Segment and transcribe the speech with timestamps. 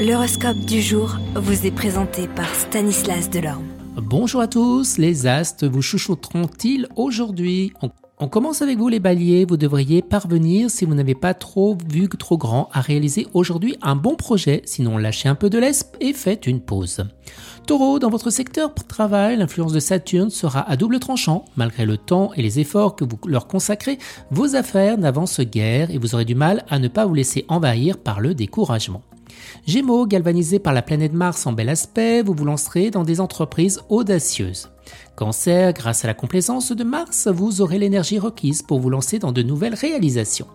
[0.00, 3.66] L'horoscope du jour vous est présenté par Stanislas Delorme.
[3.96, 7.74] Bonjour à tous, les astres vous chouchouteront-ils aujourd'hui?
[8.18, 12.08] On, commence avec vous les baliers, vous devriez parvenir, si vous n'avez pas trop vu
[12.08, 16.14] trop grand, à réaliser aujourd'hui un bon projet, sinon lâchez un peu de l'Esp et
[16.14, 17.04] faites une pause.
[17.66, 21.44] Taureau, dans votre secteur travail, l'influence de Saturne sera à double tranchant.
[21.56, 23.98] Malgré le temps et les efforts que vous leur consacrez,
[24.30, 27.98] vos affaires n'avancent guère et vous aurez du mal à ne pas vous laisser envahir
[27.98, 29.02] par le découragement.
[29.66, 33.80] Gémeaux, galvanisé par la planète Mars en bel aspect, vous vous lancerez dans des entreprises
[33.88, 34.68] audacieuses.
[35.16, 39.32] Cancer, grâce à la complaisance de Mars, vous aurez l'énergie requise pour vous lancer dans
[39.32, 40.46] de nouvelles réalisations.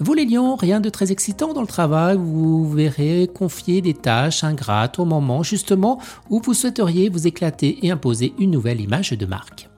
[0.00, 4.44] Vous les lions, rien de très excitant dans le travail, vous verrez confier des tâches
[4.44, 9.26] ingrates au moment justement où vous souhaiteriez vous éclater et imposer une nouvelle image de
[9.26, 9.68] marque.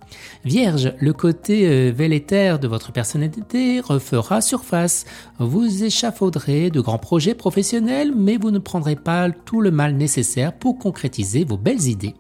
[0.44, 5.04] Vierge, le côté euh, vellétaire de votre personnalité refera surface.
[5.38, 10.52] Vous échafauderez de grands projets professionnels, mais vous ne prendrez pas tout le mal nécessaire
[10.52, 12.14] pour concrétiser vos belles idées.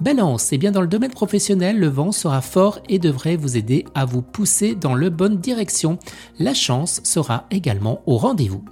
[0.00, 3.56] Balance, et eh bien dans le domaine professionnel, le vent sera fort et devrait vous
[3.56, 5.98] aider à vous pousser dans la bonne direction.
[6.38, 8.64] La chance sera également au rendez-vous.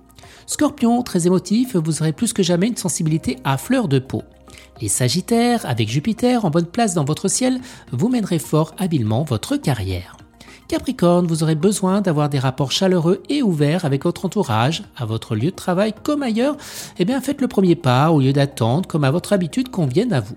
[0.47, 4.22] Scorpion, très émotif, vous aurez plus que jamais une sensibilité à fleur de peau.
[4.80, 7.61] Les Sagittaires, avec Jupiter en bonne place dans votre ciel,
[7.92, 10.16] vous mènerez fort habilement votre carrière.
[10.66, 15.36] Capricorne, vous aurez besoin d'avoir des rapports chaleureux et ouverts avec votre entourage, à votre
[15.36, 16.56] lieu de travail comme ailleurs.
[16.98, 20.20] Eh bien, faites le premier pas au lieu d'attendre comme à votre habitude convienne à
[20.20, 20.36] vous.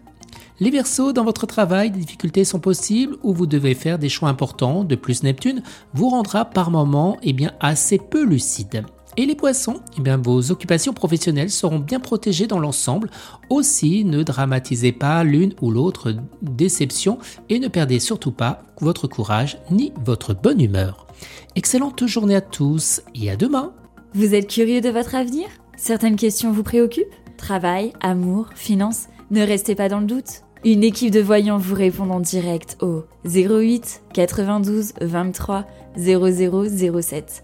[0.60, 4.30] Les Verseaux, dans votre travail, des difficultés sont possibles ou vous devez faire des choix
[4.30, 4.84] importants.
[4.84, 5.62] De plus, Neptune
[5.94, 8.84] vous rendra par moments eh bien, assez peu lucide.
[9.20, 13.10] Et les poissons, eh bien, vos occupations professionnelles seront bien protégées dans l'ensemble.
[13.50, 17.18] Aussi, ne dramatisez pas l'une ou l'autre déception
[17.50, 21.08] et ne perdez surtout pas votre courage ni votre bonne humeur.
[21.56, 23.73] Excellente journée à tous et à demain.
[24.14, 25.48] Vous êtes curieux de votre avenir?
[25.78, 27.08] Certaines questions vous préoccupent?
[27.38, 29.08] Travail, amour, finances?
[29.32, 30.44] Ne restez pas dans le doute.
[30.64, 35.66] Une équipe de voyants vous répond en direct au 08 92 23
[35.98, 37.44] 0007.